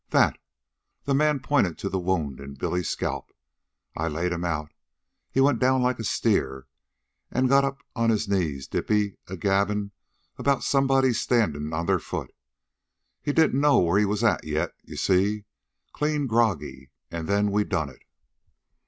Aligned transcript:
"That." 0.09 0.39
The 1.03 1.13
man 1.13 1.41
pointed 1.41 1.77
to 1.77 1.87
the 1.87 1.99
wound 1.99 2.39
in 2.39 2.55
Billy's 2.55 2.89
scalp. 2.89 3.31
"I 3.95 4.07
laid 4.07 4.33
'm 4.33 4.43
out. 4.43 4.71
He 5.29 5.39
went 5.39 5.59
down 5.59 5.83
like 5.83 5.99
a 5.99 6.03
steer, 6.03 6.65
an' 7.29 7.45
got 7.45 7.63
up 7.63 7.83
on 7.95 8.09
his 8.09 8.27
knees 8.27 8.67
dippy, 8.67 9.17
a 9.27 9.37
gabblin' 9.37 9.91
about 10.39 10.63
somebody 10.63 11.13
standin' 11.13 11.71
on 11.71 11.85
their 11.85 11.99
foot. 11.99 12.33
He 13.21 13.31
didn't 13.31 13.61
know 13.61 13.77
where 13.77 13.99
he 13.99 14.05
was 14.05 14.23
at, 14.23 14.43
you 14.43 14.69
see, 14.97 15.45
clean 15.93 16.25
groggy. 16.25 16.89
An' 17.11 17.27
then 17.27 17.51
we 17.51 17.63
done 17.63 17.89
it." 17.89 18.01